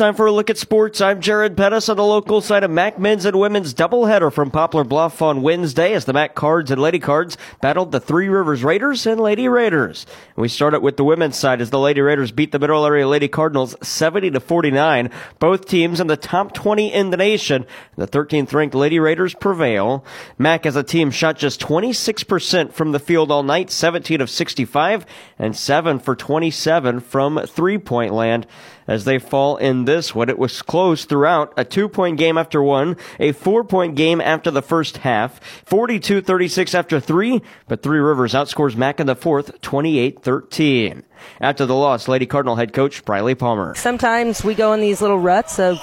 time 0.00 0.14
for 0.14 0.24
a 0.24 0.32
look 0.32 0.48
at 0.48 0.56
sports. 0.56 1.02
I'm 1.02 1.20
Jared 1.20 1.58
Pettis 1.58 1.90
on 1.90 1.98
the 1.98 2.02
local 2.02 2.40
side 2.40 2.64
of 2.64 2.70
MAC 2.70 2.98
men's 2.98 3.26
and 3.26 3.38
women's 3.38 3.74
doubleheader 3.74 4.32
from 4.32 4.50
Poplar 4.50 4.82
Bluff 4.82 5.20
on 5.20 5.42
Wednesday 5.42 5.92
as 5.92 6.06
the 6.06 6.14
MAC 6.14 6.34
Cards 6.34 6.70
and 6.70 6.80
Lady 6.80 6.98
Cards 6.98 7.36
battled 7.60 7.92
the 7.92 8.00
Three 8.00 8.30
Rivers 8.30 8.64
Raiders 8.64 9.04
and 9.06 9.20
Lady 9.20 9.46
Raiders. 9.46 10.06
We 10.36 10.48
started 10.48 10.78
it 10.78 10.82
with 10.82 10.96
the 10.96 11.04
women's 11.04 11.36
side 11.36 11.60
as 11.60 11.68
the 11.68 11.78
Lady 11.78 12.00
Raiders 12.00 12.32
beat 12.32 12.50
the 12.50 12.58
Mineral 12.58 12.86
Area 12.86 13.06
Lady 13.06 13.28
Cardinals 13.28 13.76
70 13.82 14.30
to 14.30 14.40
49. 14.40 15.10
Both 15.38 15.66
teams 15.66 16.00
in 16.00 16.06
the 16.06 16.16
top 16.16 16.54
20 16.54 16.90
in 16.90 17.10
the 17.10 17.18
nation. 17.18 17.66
The 17.96 18.08
13th 18.08 18.54
ranked 18.54 18.74
Lady 18.74 18.98
Raiders 18.98 19.34
prevail. 19.34 20.02
MAC 20.38 20.64
as 20.64 20.76
a 20.76 20.82
team 20.82 21.10
shot 21.10 21.36
just 21.36 21.60
26% 21.60 22.72
from 22.72 22.92
the 22.92 22.98
field 22.98 23.30
all 23.30 23.42
night, 23.42 23.70
17 23.70 24.22
of 24.22 24.30
65 24.30 25.04
and 25.38 25.54
7 25.54 25.98
for 25.98 26.16
27 26.16 27.00
from 27.00 27.46
three 27.46 27.76
point 27.76 28.14
land 28.14 28.46
as 28.90 29.04
they 29.04 29.20
fall 29.20 29.56
in 29.56 29.84
this 29.84 30.14
one. 30.14 30.28
It 30.28 30.38
was 30.38 30.60
close 30.62 31.04
throughout. 31.04 31.54
A 31.56 31.64
two 31.64 31.88
point 31.88 32.18
game 32.18 32.36
after 32.36 32.60
one, 32.60 32.96
a 33.20 33.30
four 33.30 33.62
point 33.62 33.94
game 33.94 34.20
after 34.20 34.50
the 34.50 34.60
first 34.60 34.98
half, 34.98 35.40
42 35.64 36.20
36 36.20 36.74
after 36.74 36.98
three, 37.00 37.40
but 37.68 37.82
Three 37.82 38.00
Rivers 38.00 38.34
outscores 38.34 38.74
Mac 38.76 38.98
in 38.98 39.06
the 39.06 39.14
fourth, 39.14 39.60
28 39.62 40.20
13. 40.20 41.04
After 41.40 41.66
the 41.66 41.74
loss, 41.74 42.08
Lady 42.08 42.26
Cardinal 42.26 42.56
head 42.56 42.72
coach 42.72 43.04
Briley 43.04 43.36
Palmer. 43.36 43.74
Sometimes 43.76 44.42
we 44.42 44.54
go 44.54 44.72
in 44.72 44.80
these 44.80 45.00
little 45.00 45.18
ruts 45.18 45.60
of 45.60 45.78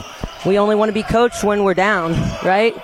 we 0.46 0.60
only 0.60 0.76
want 0.76 0.90
to 0.90 0.94
be 0.94 1.04
coached 1.04 1.44
when 1.44 1.64
we're 1.64 1.74
down, 1.74 2.12
right? 2.44 2.76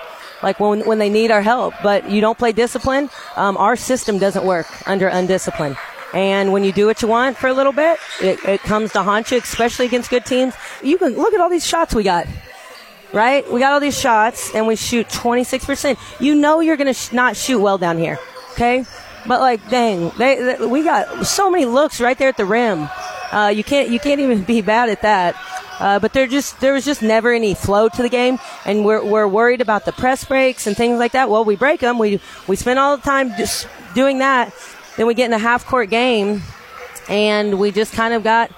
Like 0.42 0.60
when, 0.60 0.82
when 0.86 1.00
they 1.00 1.10
need 1.10 1.32
our 1.32 1.42
help, 1.42 1.74
but 1.84 2.10
you 2.10 2.22
don't 2.22 2.38
play 2.38 2.52
discipline. 2.54 3.10
Um, 3.36 3.58
our 3.58 3.76
system 3.76 4.20
doesn't 4.20 4.46
work 4.46 4.68
under 4.88 5.08
undisciplined. 5.08 5.78
And 6.14 6.54
when 6.54 6.64
you 6.64 6.72
do 6.72 6.86
what 6.86 7.02
you 7.02 7.08
want 7.08 7.38
for 7.38 7.48
a 7.48 7.54
little 7.54 7.72
bit, 7.72 7.98
it, 8.22 8.44
it 8.46 8.62
comes 8.62 8.92
to 8.94 9.02
haunt 9.02 9.32
you, 9.32 9.40
especially 9.40 9.88
against 9.88 10.10
good 10.10 10.26
teams. 10.26 10.54
You 10.84 10.98
can 10.98 11.16
look 11.16 11.34
at 11.34 11.42
all 11.42 11.50
these 11.50 11.66
shots 11.66 11.96
we 11.96 12.04
got 12.04 12.28
right? 13.14 13.50
We 13.52 13.60
got 13.60 13.74
all 13.74 13.80
these 13.80 14.00
shots 14.00 14.54
and 14.54 14.68
we 14.68 14.76
shoot 14.76 15.08
26%. 15.08 15.98
You 16.20 16.36
know 16.36 16.60
you're 16.60 16.78
going 16.78 16.88
to 16.88 16.94
sh- 16.94 17.14
not 17.14 17.38
shoot 17.38 17.60
well 17.60 17.78
down 17.78 17.98
here, 17.98 18.20
okay? 18.54 18.86
But 19.26 19.40
like, 19.40 19.70
dang, 19.70 20.12
they, 20.18 20.36
they, 20.58 20.66
we 20.66 20.84
got 20.84 21.26
so 21.26 21.50
many 21.50 21.66
looks 21.66 22.02
right 22.02 22.18
there 22.18 22.28
at 22.28 22.38
the 22.38 22.46
rim. 22.46 22.90
Uh, 23.32 23.48
you 23.48 23.64
can't 23.64 23.90
you 23.90 24.00
can't 24.00 24.20
even 24.20 24.44
be 24.44 24.62
bad 24.62 24.90
at 24.90 25.02
that. 25.02 25.36
Uh, 25.80 25.98
but 25.98 26.14
there 26.14 26.28
just 26.28 26.60
there 26.60 26.74
was 26.74 26.86
just 26.86 27.02
never 27.02 27.32
any 27.32 27.56
flow 27.56 27.90
to 27.90 28.04
the 28.04 28.10
game, 28.10 28.38
and 28.66 28.86
we're 28.86 29.04
we're 29.04 29.28
worried 29.28 29.60
about 29.60 29.86
the 29.86 29.92
press 29.92 30.24
breaks 30.24 30.68
and 30.68 30.78
things 30.78 31.00
like 31.00 31.14
that. 31.14 31.30
Well, 31.30 31.44
we 31.44 31.56
break 31.56 31.80
them. 31.80 31.98
We 31.98 32.20
we 32.48 32.56
spend 32.56 32.78
all 32.78 32.96
the 32.96 33.02
time 33.02 33.36
just 33.36 33.68
doing 33.96 34.20
that, 34.20 34.54
then 34.98 35.08
we 35.08 35.14
get 35.14 35.26
in 35.26 35.34
a 35.34 35.40
half 35.40 35.66
court 35.66 35.90
game, 35.90 36.42
and 37.10 37.60
we 37.60 37.72
just 37.72 37.94
kind 37.94 38.14
of 38.14 38.24
got. 38.24 38.52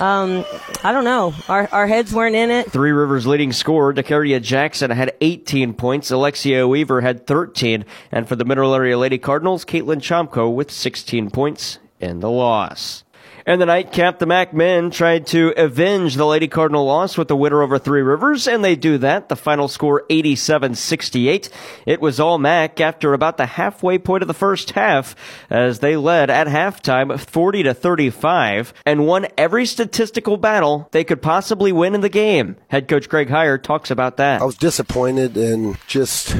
Um, 0.00 0.44
I 0.82 0.90
don't 0.90 1.04
know. 1.04 1.34
Our, 1.48 1.68
our 1.70 1.86
heads 1.86 2.14
weren't 2.14 2.34
in 2.34 2.50
it. 2.50 2.72
Three 2.72 2.92
Rivers 2.92 3.26
leading 3.26 3.52
scorer, 3.52 3.92
Dacaria 3.92 4.40
Jackson, 4.40 4.90
had 4.90 5.14
18 5.20 5.74
points. 5.74 6.10
Alexia 6.10 6.66
Weaver 6.66 7.02
had 7.02 7.26
13. 7.26 7.84
And 8.10 8.26
for 8.26 8.34
the 8.34 8.44
Mineral 8.44 8.74
Area 8.74 8.96
Lady 8.96 9.18
Cardinals, 9.18 9.66
Caitlin 9.66 9.98
Chomko 9.98 10.52
with 10.52 10.70
16 10.70 11.30
points 11.30 11.78
in 12.00 12.20
the 12.20 12.30
loss. 12.30 13.04
And 13.44 13.60
the 13.60 13.66
nightcap, 13.66 14.18
the 14.18 14.26
Mac 14.26 14.54
men 14.54 14.90
tried 14.90 15.26
to 15.28 15.52
avenge 15.56 16.14
the 16.14 16.26
Lady 16.26 16.48
Cardinal 16.48 16.84
loss 16.84 17.18
with 17.18 17.28
the 17.28 17.36
winner 17.36 17.62
over 17.62 17.78
Three 17.78 18.02
Rivers, 18.02 18.46
and 18.46 18.64
they 18.64 18.76
do 18.76 18.98
that. 18.98 19.28
The 19.28 19.36
final 19.36 19.68
score 19.68 20.04
87-68. 20.08 21.48
It 21.86 22.00
was 22.00 22.20
all 22.20 22.38
Mac 22.38 22.80
after 22.80 23.14
about 23.14 23.36
the 23.36 23.46
halfway 23.46 23.98
point 23.98 24.22
of 24.22 24.28
the 24.28 24.34
first 24.34 24.70
half 24.72 25.16
as 25.50 25.80
they 25.80 25.96
led 25.96 26.30
at 26.30 26.46
halftime 26.46 27.18
40 27.18 27.64
to 27.64 27.74
35 27.74 28.72
and 28.86 29.06
won 29.06 29.26
every 29.36 29.66
statistical 29.66 30.36
battle 30.36 30.88
they 30.92 31.04
could 31.04 31.22
possibly 31.22 31.72
win 31.72 31.94
in 31.94 32.00
the 32.00 32.08
game. 32.08 32.56
Head 32.68 32.88
coach 32.88 33.08
Greg 33.08 33.28
Heyer 33.28 33.60
talks 33.60 33.90
about 33.90 34.16
that. 34.18 34.40
I 34.40 34.44
was 34.44 34.56
disappointed 34.56 35.36
in 35.36 35.76
just 35.86 36.36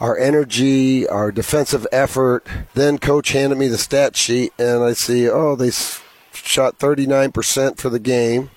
our 0.00 0.18
energy, 0.18 1.08
our 1.08 1.32
defensive 1.32 1.86
effort. 1.90 2.46
Then 2.74 2.98
coach 2.98 3.32
handed 3.32 3.58
me 3.58 3.68
the 3.68 3.78
stat 3.78 4.16
sheet 4.16 4.52
and 4.58 4.82
I 4.82 4.92
see, 4.92 5.28
oh, 5.28 5.56
they 5.56 5.70
shot 6.46 6.78
39% 6.78 7.78
for 7.78 7.90
the 7.90 7.98
game. 7.98 8.50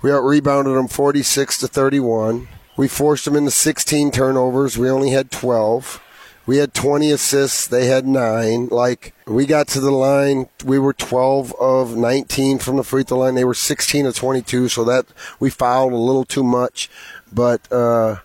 We 0.00 0.12
out 0.12 0.20
rebounded 0.20 0.76
them 0.76 0.88
46 0.88 1.58
to 1.58 1.68
31. 1.68 2.48
We 2.76 2.86
forced 2.86 3.24
them 3.24 3.34
into 3.34 3.50
16 3.50 4.12
turnovers. 4.12 4.78
We 4.78 4.88
only 4.88 5.10
had 5.10 5.30
12. 5.30 6.00
We 6.46 6.58
had 6.58 6.72
20 6.72 7.10
assists. 7.10 7.66
They 7.66 7.86
had 7.86 8.06
nine. 8.06 8.68
Like, 8.68 9.12
we 9.26 9.44
got 9.44 9.68
to 9.68 9.80
the 9.80 9.90
line. 9.90 10.48
We 10.64 10.78
were 10.78 10.94
12 10.94 11.52
of 11.60 11.96
19 11.96 12.58
from 12.58 12.76
the 12.76 12.84
free 12.84 13.02
throw 13.02 13.18
line. 13.18 13.34
They 13.34 13.44
were 13.44 13.52
16 13.52 14.06
of 14.06 14.14
22. 14.14 14.68
So 14.68 14.84
that 14.84 15.06
we 15.40 15.50
fouled 15.50 15.92
a 15.92 15.96
little 15.96 16.24
too 16.24 16.44
much. 16.44 16.88
But, 17.32 17.70
uh, 17.70 18.20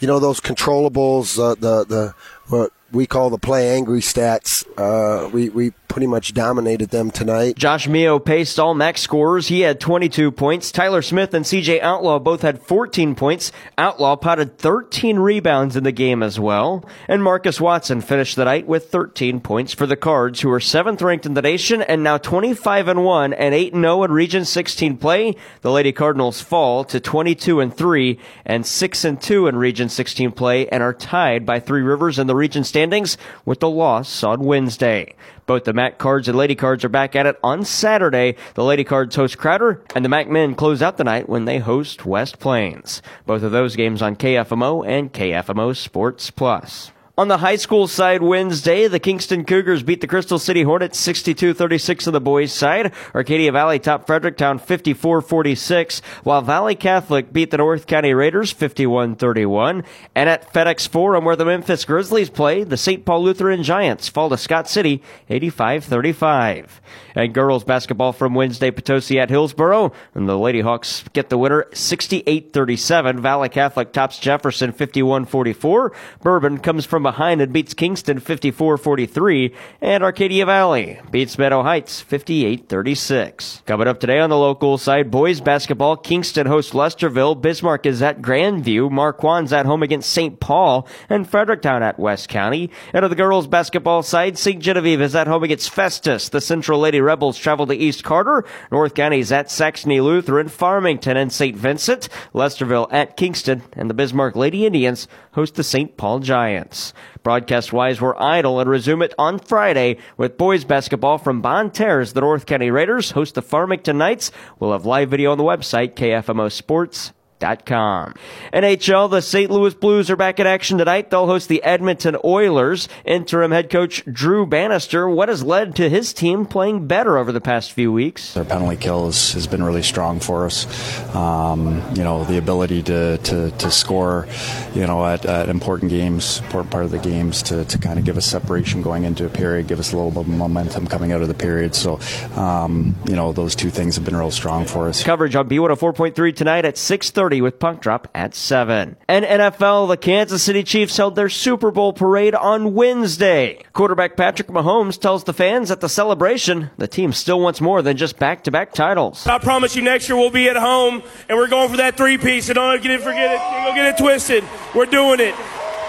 you 0.00 0.08
know, 0.08 0.18
those 0.18 0.40
controllables, 0.40 1.38
uh, 1.38 1.54
the, 1.54 1.84
the, 1.84 2.14
what 2.48 2.72
we 2.90 3.06
call 3.06 3.30
the 3.30 3.38
play 3.38 3.76
angry 3.76 4.00
stats, 4.00 4.66
uh, 4.76 5.28
we, 5.28 5.50
we 5.50 5.70
pretty 5.88 6.06
much 6.06 6.34
dominated 6.34 6.90
them 6.90 7.10
tonight. 7.10 7.56
Josh 7.56 7.88
Mio 7.88 8.18
paced 8.18 8.60
all 8.60 8.74
max 8.74 9.00
scorers. 9.00 9.48
He 9.48 9.60
had 9.60 9.80
22 9.80 10.30
points. 10.30 10.70
Tyler 10.70 11.02
Smith 11.02 11.34
and 11.34 11.44
CJ 11.44 11.80
Outlaw 11.80 12.18
both 12.18 12.42
had 12.42 12.62
14 12.62 13.14
points. 13.14 13.50
Outlaw 13.76 14.16
potted 14.16 14.58
13 14.58 15.18
rebounds 15.18 15.76
in 15.76 15.84
the 15.84 15.92
game 15.92 16.22
as 16.22 16.38
well. 16.38 16.84
And 17.08 17.22
Marcus 17.22 17.60
Watson 17.60 18.00
finished 18.00 18.36
the 18.36 18.44
night 18.44 18.66
with 18.66 18.90
13 18.90 19.40
points 19.40 19.72
for 19.72 19.86
the 19.86 19.96
Cards, 19.96 20.40
who 20.40 20.50
are 20.50 20.60
seventh 20.60 21.02
ranked 21.02 21.26
in 21.26 21.34
the 21.34 21.42
nation 21.42 21.82
and 21.82 22.04
now 22.04 22.18
25 22.18 22.88
and 22.88 23.04
1 23.04 23.32
and 23.32 23.54
8 23.54 23.72
0 23.72 24.04
in 24.04 24.12
Region 24.12 24.44
16 24.44 24.98
play. 24.98 25.34
The 25.62 25.72
Lady 25.72 25.92
Cardinals 25.92 26.40
fall 26.40 26.84
to 26.84 27.00
22 27.00 27.60
and 27.60 27.74
3 27.74 28.18
and 28.44 28.64
6 28.64 29.04
and 29.04 29.20
2 29.20 29.46
in 29.48 29.56
Region 29.56 29.88
16 29.88 30.32
play 30.32 30.68
and 30.68 30.82
are 30.82 30.94
tied 30.94 31.46
by 31.46 31.58
Three 31.58 31.82
Rivers 31.82 32.18
in 32.18 32.26
the 32.26 32.36
region 32.36 32.64
standings 32.64 33.16
with 33.44 33.60
the 33.60 33.70
loss 33.70 34.22
on 34.22 34.44
Wednesday. 34.44 35.14
Both 35.48 35.64
the 35.64 35.72
MAC 35.72 35.96
Cards 35.96 36.28
and 36.28 36.36
Lady 36.36 36.54
Cards 36.54 36.84
are 36.84 36.90
back 36.90 37.16
at 37.16 37.24
it 37.24 37.38
on 37.42 37.64
Saturday. 37.64 38.36
The 38.52 38.62
Lady 38.62 38.84
Cards 38.84 39.16
host 39.16 39.38
Crowder, 39.38 39.82
and 39.94 40.04
the 40.04 40.08
MAC 40.10 40.28
men 40.28 40.54
close 40.54 40.82
out 40.82 40.98
the 40.98 41.04
night 41.04 41.26
when 41.26 41.46
they 41.46 41.56
host 41.56 42.04
West 42.04 42.38
Plains. 42.38 43.00
Both 43.24 43.42
of 43.42 43.50
those 43.50 43.74
games 43.74 44.02
on 44.02 44.14
KFMO 44.14 44.86
and 44.86 45.10
KFMO 45.10 45.74
Sports 45.74 46.30
Plus. 46.30 46.92
On 47.18 47.26
the 47.26 47.38
high 47.38 47.56
school 47.56 47.88
side 47.88 48.22
Wednesday, 48.22 48.86
the 48.86 49.00
Kingston 49.00 49.44
Cougars 49.44 49.82
beat 49.82 50.00
the 50.00 50.06
Crystal 50.06 50.38
City 50.38 50.62
Hornets 50.62 51.04
62-36 51.04 52.06
on 52.06 52.12
the 52.12 52.20
boys 52.20 52.52
side. 52.52 52.92
Arcadia 53.12 53.50
Valley 53.50 53.80
topped 53.80 54.06
Fredericktown 54.06 54.60
54-46, 54.60 56.00
while 56.22 56.42
Valley 56.42 56.76
Catholic 56.76 57.32
beat 57.32 57.50
the 57.50 57.56
North 57.56 57.88
County 57.88 58.14
Raiders 58.14 58.54
51-31. 58.54 59.84
And 60.14 60.28
at 60.28 60.52
FedEx 60.52 60.86
Forum 60.86 61.24
where 61.24 61.34
the 61.34 61.44
Memphis 61.44 61.84
Grizzlies 61.84 62.30
play, 62.30 62.62
the 62.62 62.76
St. 62.76 63.04
Paul 63.04 63.24
Lutheran 63.24 63.64
Giants 63.64 64.06
fall 64.06 64.28
to 64.28 64.36
Scott 64.36 64.68
City 64.68 65.02
85-35. 65.28 66.68
And 67.16 67.34
girls 67.34 67.64
basketball 67.64 68.12
from 68.12 68.36
Wednesday, 68.36 68.70
Potosi 68.70 69.18
at 69.18 69.28
Hillsboro, 69.28 69.90
and 70.14 70.28
the 70.28 70.38
Lady 70.38 70.60
Hawks 70.60 71.02
get 71.14 71.30
the 71.30 71.38
winner 71.38 71.66
68-37. 71.72 73.18
Valley 73.18 73.48
Catholic 73.48 73.92
tops 73.92 74.20
Jefferson 74.20 74.72
51-44. 74.72 75.92
Bourbon 76.22 76.58
comes 76.58 76.86
from 76.86 77.07
behind 77.08 77.40
and 77.40 77.54
beats 77.54 77.72
Kingston 77.72 78.20
54-43, 78.20 79.54
and 79.80 80.04
Arcadia 80.04 80.44
Valley 80.44 81.00
beats 81.10 81.38
Meadow 81.38 81.62
Heights 81.62 82.04
58-36. 82.04 83.64
Coming 83.64 83.88
up 83.88 83.98
today 83.98 84.18
on 84.18 84.28
the 84.28 84.36
local 84.36 84.76
side, 84.76 85.10
boys 85.10 85.40
basketball, 85.40 85.96
Kingston 85.96 86.46
hosts 86.46 86.74
Lesterville, 86.74 87.40
Bismarck 87.40 87.86
is 87.86 88.02
at 88.02 88.20
Grandview, 88.20 88.90
Marquand's 88.90 89.54
at 89.54 89.64
home 89.64 89.82
against 89.82 90.10
St. 90.10 90.38
Paul, 90.38 90.86
and 91.08 91.26
Fredericktown 91.26 91.82
at 91.82 91.98
West 91.98 92.28
County. 92.28 92.70
And 92.92 93.04
on 93.04 93.10
the 93.10 93.16
girls 93.16 93.46
basketball 93.46 94.02
side, 94.02 94.36
St. 94.36 94.62
Genevieve 94.62 95.00
is 95.00 95.14
at 95.14 95.28
home 95.28 95.44
against 95.44 95.70
Festus. 95.70 96.28
The 96.28 96.42
Central 96.42 96.78
Lady 96.78 97.00
Rebels 97.00 97.38
travel 97.38 97.66
to 97.68 97.74
East 97.74 98.04
Carter. 98.04 98.44
North 98.70 98.92
County's 98.92 99.32
at 99.32 99.50
Saxony 99.50 100.02
Lutheran, 100.02 100.48
Farmington 100.48 101.16
and 101.16 101.32
St. 101.32 101.56
Vincent. 101.56 102.10
Lesterville 102.34 102.88
at 102.90 103.16
Kingston, 103.16 103.62
and 103.72 103.88
the 103.88 103.94
Bismarck 103.94 104.36
Lady 104.36 104.66
Indians 104.66 105.08
host 105.32 105.54
the 105.54 105.64
St. 105.64 105.96
Paul 105.96 106.18
Giants. 106.18 106.92
Broadcast 107.22 107.72
wise, 107.72 108.00
we're 108.00 108.16
idle 108.16 108.60
and 108.60 108.70
resume 108.70 109.02
it 109.02 109.14
on 109.18 109.38
Friday 109.38 109.98
with 110.16 110.38
boys 110.38 110.64
basketball 110.64 111.18
from 111.18 111.40
Bonne 111.40 111.70
Terre. 111.70 112.04
The 112.04 112.20
North 112.20 112.46
County 112.46 112.70
Raiders 112.70 113.10
host 113.10 113.34
the 113.34 113.42
Farmington 113.42 113.98
Knights. 113.98 114.30
We'll 114.58 114.72
have 114.72 114.86
live 114.86 115.10
video 115.10 115.32
on 115.32 115.38
the 115.38 115.44
website, 115.44 115.94
KFMO 115.94 116.50
Sports 116.50 117.12
Com. 117.40 118.14
NHL, 118.52 119.08
the 119.08 119.22
St. 119.22 119.48
Louis 119.48 119.72
Blues 119.72 120.10
are 120.10 120.16
back 120.16 120.40
in 120.40 120.46
action 120.46 120.76
tonight. 120.76 121.10
They'll 121.10 121.26
host 121.26 121.48
the 121.48 121.62
Edmonton 121.62 122.16
Oilers. 122.24 122.88
Interim 123.04 123.52
head 123.52 123.70
coach 123.70 124.04
Drew 124.10 124.44
Bannister. 124.44 125.08
What 125.08 125.28
has 125.28 125.44
led 125.44 125.76
to 125.76 125.88
his 125.88 126.12
team 126.12 126.46
playing 126.46 126.88
better 126.88 127.16
over 127.16 127.30
the 127.30 127.40
past 127.40 127.72
few 127.72 127.92
weeks? 127.92 128.34
Their 128.34 128.44
penalty 128.44 128.76
kill 128.76 129.06
has, 129.06 129.32
has 129.34 129.46
been 129.46 129.62
really 129.62 129.84
strong 129.84 130.18
for 130.18 130.46
us. 130.46 130.66
Um, 131.14 131.80
you 131.94 132.02
know, 132.02 132.24
the 132.24 132.38
ability 132.38 132.82
to, 132.84 133.18
to, 133.18 133.50
to 133.52 133.70
score, 133.70 134.26
you 134.74 134.86
know, 134.86 135.06
at, 135.06 135.24
at, 135.24 135.48
important 135.48 135.90
games, 135.90 136.40
important 136.40 136.72
part 136.72 136.84
of 136.84 136.90
the 136.90 136.98
games 136.98 137.42
to, 137.44 137.64
to 137.66 137.78
kind 137.78 138.00
of 138.00 138.04
give 138.04 138.16
us 138.16 138.26
separation 138.26 138.82
going 138.82 139.04
into 139.04 139.24
a 139.24 139.30
period, 139.30 139.68
give 139.68 139.78
us 139.78 139.92
a 139.92 139.96
little 139.96 140.10
bit 140.10 140.20
of 140.20 140.28
momentum 140.28 140.88
coming 140.88 141.12
out 141.12 141.22
of 141.22 141.28
the 141.28 141.34
period. 141.34 141.76
So, 141.76 142.00
um, 142.34 142.96
you 143.08 143.14
know, 143.14 143.32
those 143.32 143.54
two 143.54 143.70
things 143.70 143.94
have 143.94 144.04
been 144.04 144.16
real 144.16 144.32
strong 144.32 144.64
for 144.64 144.88
us. 144.88 145.04
Coverage 145.04 145.36
on 145.36 145.48
B104.3 145.48 146.34
tonight 146.34 146.64
at 146.64 146.74
6.30 146.74 147.27
12:30 147.28 147.42
with 147.42 147.58
puck 147.58 147.80
drop 147.80 148.08
at 148.14 148.34
7. 148.34 148.96
And 149.08 149.24
NFL, 149.24 149.88
the 149.88 149.96
Kansas 149.96 150.42
City 150.42 150.62
Chiefs 150.62 150.96
held 150.96 151.14
their 151.14 151.28
Super 151.28 151.70
Bowl 151.70 151.92
parade 151.92 152.34
on 152.34 152.74
Wednesday. 152.74 153.62
Quarterback 153.72 154.16
Patrick 154.16 154.48
Mahomes 154.48 155.00
tells 155.00 155.24
the 155.24 155.32
fans 155.32 155.70
at 155.70 155.80
the 155.80 155.88
celebration 155.88 156.70
the 156.78 156.88
team 156.88 157.12
still 157.12 157.40
wants 157.40 157.60
more 157.60 157.82
than 157.82 157.96
just 157.96 158.18
back-to-back 158.18 158.72
titles. 158.72 159.26
I 159.26 159.38
promise 159.38 159.76
you 159.76 159.82
next 159.82 160.08
year 160.08 160.16
we'll 160.16 160.30
be 160.30 160.48
at 160.48 160.56
home 160.56 161.02
and 161.28 161.38
we're 161.38 161.48
going 161.48 161.70
for 161.70 161.76
that 161.78 161.96
three-piece. 161.96 162.46
So 162.46 162.54
don't 162.54 162.82
get 162.82 162.92
it 162.92 163.00
forget 163.00 163.32
it. 163.32 163.38
Don't 163.38 163.74
get 163.74 163.86
it 163.86 163.98
twisted. 163.98 164.44
We're 164.74 164.86
doing 164.86 165.20
it. 165.20 165.34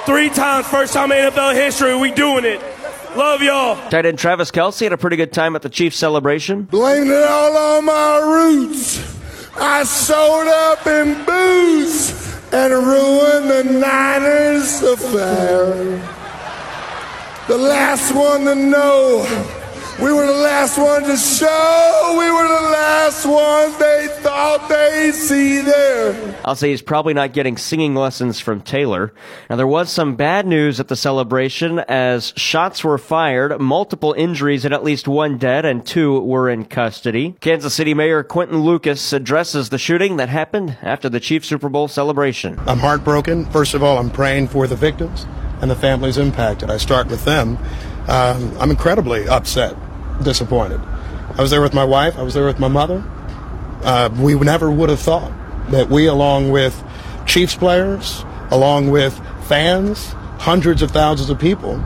Three 0.06 0.30
times, 0.30 0.68
first 0.68 0.94
time 0.94 1.12
in 1.12 1.32
NFL 1.32 1.56
history, 1.56 1.96
we 1.98 2.12
doing 2.12 2.46
it. 2.46 2.62
Love 3.16 3.42
y'all. 3.42 3.76
Tight 3.90 4.06
end 4.06 4.20
Travis 4.20 4.52
Kelce 4.52 4.84
had 4.84 4.94
a 4.94 4.98
pretty 4.98 5.16
good 5.16 5.34
time 5.34 5.56
at 5.56 5.62
the 5.62 5.70
Chiefs 5.70 5.98
celebration. 5.98 6.64
Blame 6.64 7.10
it 7.10 7.24
all 7.24 7.58
on 7.58 7.86
my 7.86 8.18
roots. 8.20 9.19
I 9.62 9.84
sold 9.84 10.48
up 10.48 10.88
in 10.88 11.26
booze 11.26 12.12
and 12.54 12.74
ruined 12.74 13.50
the 13.50 13.64
Niners 13.66 14.82
affair. 14.82 15.76
The 17.50 17.58
last 17.58 18.16
one 18.16 18.46
to 18.46 18.56
know. 18.56 19.28
We 20.02 20.14
were 20.14 20.26
the 20.28 20.39
last 20.60 20.78
one 20.78 21.04
to 21.04 21.16
show. 21.16 22.16
We 22.20 22.30
were 22.30 22.48
the 22.50 22.70
last 22.70 23.26
ones 23.26 23.78
they 23.78 24.08
thought 24.22 24.68
they'd 24.68 25.14
see 25.14 25.62
there. 25.62 26.36
I'll 26.44 26.58
say 26.58 26.72
he's 26.72 26.82
probably 26.82 27.14
not 27.14 27.32
getting 27.32 27.56
singing 27.56 27.96
lessons 27.96 28.42
from 28.42 28.60
Taylor. 28.60 29.14
Now, 29.50 29.56
there 29.56 29.66
was 29.66 29.90
some 29.90 30.18
bad 30.18 30.46
news 30.46 30.82
at 30.82 30.90
the 30.90 30.98
celebration 30.98 31.80
as 31.88 32.34
shots 32.36 32.84
were 32.84 32.98
fired, 32.98 33.58
multiple 33.62 34.12
injuries, 34.12 34.66
and 34.66 34.74
at 34.74 34.84
least 34.84 35.08
one 35.08 35.38
dead, 35.38 35.64
and 35.64 35.86
two 35.86 36.20
were 36.20 36.50
in 36.50 36.66
custody. 36.66 37.38
Kansas 37.40 37.74
City 37.74 37.94
Mayor 37.94 38.22
Quinton 38.22 38.60
Lucas 38.60 39.14
addresses 39.14 39.70
the 39.70 39.78
shooting 39.78 40.18
that 40.18 40.28
happened 40.28 40.78
after 40.82 41.08
the 41.08 41.22
Chiefs 41.22 41.48
Super 41.48 41.70
Bowl 41.70 41.88
celebration. 41.88 42.60
I'm 42.68 42.80
heartbroken. 42.80 43.46
First 43.46 43.76
of 43.76 43.82
all, 43.82 43.98
I'm 43.98 44.10
praying 44.10 44.50
for 44.50 44.68
the 44.68 44.76
victims 44.76 45.26
and 45.62 45.72
the 45.72 45.76
families 45.78 46.18
impacted. 46.18 46.70
I 46.70 46.76
start 46.76 47.08
with 47.08 47.24
them. 47.24 47.58
Um, 48.10 48.58
I'm 48.60 48.72
incredibly 48.72 49.26
upset 49.26 49.78
disappointed. 50.24 50.82
I 51.38 51.42
was 51.42 51.52
there 51.52 51.62
with 51.62 51.74
my 51.74 51.86
wife. 51.86 52.18
I 52.18 52.24
was 52.24 52.34
there 52.34 52.46
with 52.46 52.60
my 52.60 52.68
mother. 52.68 53.04
Uh, 53.84 54.10
we 54.20 54.36
never 54.36 54.70
would 54.70 54.90
have 54.90 55.00
thought 55.00 55.32
that 55.72 55.90
we, 55.90 56.08
along 56.08 56.52
with 56.52 56.84
Chiefs 57.26 57.56
players, 57.56 58.26
along 58.52 58.90
with 58.90 59.20
fans, 59.48 60.14
hundreds 60.40 60.82
of 60.82 60.92
thousands 60.92 61.30
of 61.30 61.40
people, 61.40 61.82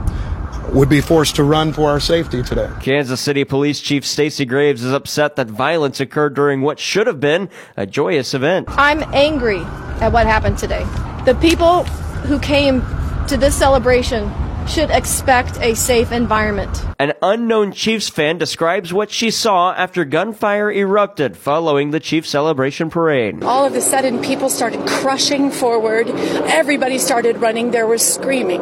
would 0.69 0.89
be 0.89 1.01
forced 1.01 1.35
to 1.35 1.43
run 1.43 1.71
for 1.71 1.89
our 1.89 1.99
safety 1.99 2.41
today. 2.41 2.69
Kansas 2.81 3.21
City 3.21 3.43
Police 3.43 3.79
Chief 3.79 4.05
Stacey 4.05 4.45
Graves 4.45 4.83
is 4.83 4.91
upset 4.91 5.35
that 5.35 5.47
violence 5.47 5.99
occurred 5.99 6.33
during 6.33 6.61
what 6.61 6.79
should 6.79 7.05
have 7.05 7.19
been 7.19 7.49
a 7.77 7.85
joyous 7.85 8.33
event. 8.33 8.67
I'm 8.69 9.03
angry 9.13 9.61
at 10.01 10.11
what 10.11 10.25
happened 10.25 10.57
today. 10.57 10.83
The 11.25 11.37
people 11.39 11.83
who 12.23 12.39
came 12.39 12.81
to 13.27 13.37
this 13.37 13.55
celebration 13.55 14.31
should 14.69 14.89
expect 14.89 15.59
a 15.59 15.75
safe 15.75 16.11
environment. 16.11 16.85
An 16.99 17.13
unknown 17.21 17.73
Chiefs 17.73 18.09
fan 18.09 18.37
describes 18.37 18.93
what 18.93 19.11
she 19.11 19.29
saw 19.29 19.73
after 19.73 20.05
gunfire 20.05 20.71
erupted 20.71 21.35
following 21.35 21.91
the 21.91 21.99
Chiefs 21.99 22.29
celebration 22.29 22.89
parade. 22.89 23.43
All 23.43 23.65
of 23.65 23.75
a 23.75 23.81
sudden, 23.81 24.21
people 24.21 24.49
started 24.49 24.87
crushing 24.87 25.51
forward. 25.51 26.07
Everybody 26.07 26.97
started 26.97 27.37
running. 27.37 27.71
There 27.71 27.87
was 27.87 28.01
screaming. 28.01 28.61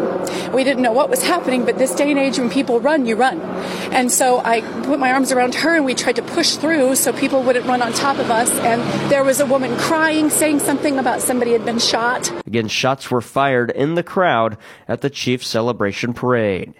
We 0.51 0.63
didn't 0.63 0.81
know 0.81 0.91
what 0.91 1.09
was 1.09 1.21
happening, 1.21 1.65
but 1.65 1.77
this 1.77 1.93
day 1.93 2.09
and 2.09 2.19
age, 2.19 2.39
when 2.39 2.49
people 2.49 2.79
run, 2.79 3.05
you 3.05 3.15
run. 3.15 3.39
And 3.91 4.11
so 4.11 4.39
I 4.39 4.61
put 4.83 4.97
my 4.97 5.11
arms 5.11 5.31
around 5.31 5.53
her 5.55 5.75
and 5.75 5.85
we 5.85 5.93
tried 5.93 6.15
to 6.15 6.23
push 6.23 6.55
through 6.55 6.95
so 6.95 7.13
people 7.13 7.43
wouldn't 7.43 7.67
run 7.67 7.81
on 7.81 7.93
top 7.93 8.17
of 8.17 8.31
us. 8.31 8.49
And 8.59 8.81
there 9.11 9.23
was 9.23 9.39
a 9.39 9.45
woman 9.45 9.77
crying, 9.77 10.29
saying 10.29 10.59
something 10.59 10.97
about 10.97 11.21
somebody 11.21 11.51
had 11.51 11.63
been 11.63 11.79
shot. 11.79 12.31
Again, 12.47 12.67
shots 12.67 13.11
were 13.11 13.21
fired 13.21 13.69
in 13.69 13.95
the 13.95 14.03
crowd 14.03 14.57
at 14.87 15.01
the 15.01 15.09
Chiefs 15.09 15.47
celebration 15.47 15.90
celebration 15.91 16.13
parade. 16.13 16.73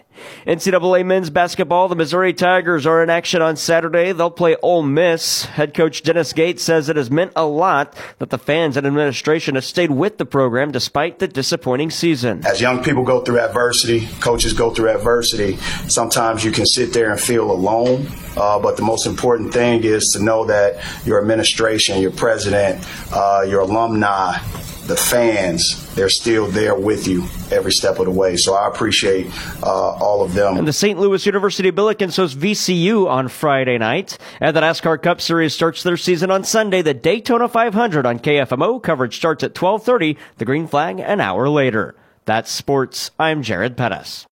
NCAA 0.46 1.04
men's 1.04 1.30
basketball, 1.30 1.88
the 1.88 1.96
Missouri 1.96 2.32
Tigers 2.34 2.86
are 2.86 3.02
in 3.02 3.10
action 3.10 3.42
on 3.42 3.56
Saturday. 3.56 4.12
They'll 4.12 4.30
play 4.30 4.56
Ole 4.62 4.82
Miss. 4.82 5.46
Head 5.46 5.74
coach 5.74 6.02
Dennis 6.02 6.32
Gates 6.32 6.62
says 6.62 6.88
it 6.88 6.96
has 6.96 7.10
meant 7.10 7.32
a 7.34 7.44
lot 7.44 7.96
that 8.18 8.30
the 8.30 8.38
fans 8.38 8.76
and 8.76 8.86
administration 8.86 9.54
have 9.54 9.64
stayed 9.64 9.90
with 9.90 10.18
the 10.18 10.26
program 10.26 10.70
despite 10.70 11.18
the 11.18 11.26
disappointing 11.26 11.90
season. 11.90 12.44
As 12.46 12.60
young 12.60 12.84
people 12.84 13.04
go 13.04 13.22
through 13.22 13.40
adversity, 13.40 14.06
coaches 14.20 14.52
go 14.52 14.70
through 14.70 14.90
adversity, 14.90 15.56
sometimes 15.88 16.44
you 16.44 16.52
can 16.52 16.66
sit 16.66 16.92
there 16.92 17.10
and 17.10 17.20
feel 17.20 17.50
alone. 17.50 18.06
Uh, 18.36 18.58
but 18.58 18.76
the 18.76 18.82
most 18.82 19.06
important 19.06 19.52
thing 19.52 19.82
is 19.82 20.12
to 20.12 20.22
know 20.22 20.44
that 20.44 20.82
your 21.06 21.20
administration, 21.20 22.00
your 22.00 22.12
president, 22.12 22.86
uh, 23.12 23.44
your 23.48 23.60
alumni, 23.60 24.38
the 24.86 24.96
fans, 24.96 25.94
they're 25.94 26.08
still 26.08 26.46
there 26.46 26.74
with 26.74 27.06
you 27.06 27.24
every 27.50 27.72
step 27.72 27.98
of 27.98 28.06
the 28.06 28.10
way. 28.10 28.36
So 28.36 28.54
I 28.54 28.68
appreciate 28.68 29.26
uh, 29.62 29.66
all 29.66 30.22
of 30.22 30.34
them. 30.34 30.56
And 30.56 30.66
the 30.66 30.72
St. 30.72 30.98
Louis 30.98 31.24
University 31.24 31.70
Billikens 31.70 32.16
host 32.16 32.38
VCU 32.38 33.08
on 33.08 33.28
Friday 33.28 33.78
night. 33.78 34.18
And 34.40 34.56
the 34.56 34.60
NASCAR 34.60 35.00
Cup 35.02 35.20
Series 35.20 35.54
starts 35.54 35.82
their 35.82 35.96
season 35.96 36.30
on 36.30 36.44
Sunday. 36.44 36.82
The 36.82 36.94
Daytona 36.94 37.48
500 37.48 38.06
on 38.06 38.18
KFMO. 38.18 38.82
Coverage 38.82 39.16
starts 39.16 39.44
at 39.44 39.60
1230. 39.60 40.18
The 40.38 40.44
green 40.44 40.66
flag 40.66 40.98
an 40.98 41.20
hour 41.20 41.48
later. 41.48 41.94
That's 42.24 42.50
sports. 42.50 43.10
I'm 43.18 43.42
Jared 43.42 43.76
Pettis. 43.76 44.20